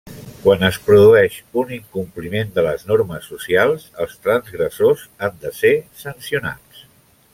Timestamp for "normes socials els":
2.93-4.17